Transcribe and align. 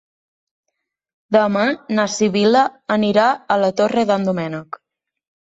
Demà 1.37 1.65
na 1.99 2.05
Sibil·la 2.15 2.65
anirà 2.97 3.27
a 3.29 3.61
la 3.65 3.71
Torre 3.83 4.09
d'en 4.15 4.27
Doménec. 4.33 4.83